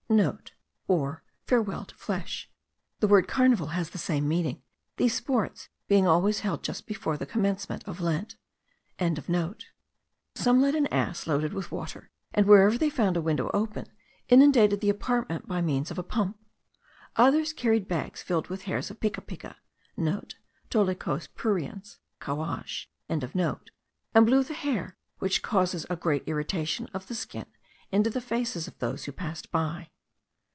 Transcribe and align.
(* 0.11 0.87
Or 0.89 1.23
"farewell 1.47 1.85
to 1.85 1.95
flesh." 1.95 2.49
The 2.99 3.07
word 3.07 3.29
carnival 3.29 3.67
has 3.67 3.91
the 3.91 3.97
same 3.97 4.27
meaning, 4.27 4.61
these 4.97 5.13
sports 5.13 5.69
being 5.87 6.05
always 6.05 6.41
held 6.41 6.65
just 6.65 6.85
before 6.85 7.15
the 7.15 7.25
commencement 7.25 7.87
of 7.87 8.01
Lent.) 8.01 8.35
Some 10.35 10.59
led 10.61 10.75
an 10.75 10.87
ass 10.87 11.27
loaded 11.27 11.53
with 11.53 11.71
water, 11.71 12.09
and, 12.33 12.45
where 12.45 12.63
ever 12.67 12.77
they 12.77 12.89
found 12.89 13.15
a 13.15 13.21
window 13.21 13.49
open, 13.53 13.85
inundated 14.27 14.81
the 14.81 14.89
apartment 14.89 15.43
within 15.43 15.55
by 15.55 15.61
means 15.61 15.91
of 15.91 15.97
a 15.97 16.03
pump. 16.03 16.37
Others 17.15 17.53
carried 17.53 17.87
bags 17.87 18.21
filled 18.21 18.47
with 18.49 18.63
hairs 18.63 18.91
of 18.91 18.99
picapica;* 18.99 19.55
(* 19.79 19.97
Dolichos 20.69 21.29
pruriens 21.37 21.99
(cowage).) 22.19 22.89
and 23.07 24.25
blew 24.25 24.43
the 24.43 24.53
hair, 24.55 24.97
which 25.19 25.41
causes 25.41 25.85
a 25.89 25.95
great 25.95 26.23
irritation 26.27 26.87
of 26.87 27.07
the 27.07 27.15
skin, 27.15 27.45
into 27.93 28.09
the 28.09 28.19
faces 28.19 28.67
of 28.67 28.77
those 28.79 29.05
who 29.05 29.13
passed 29.13 29.49
by. 29.53 29.87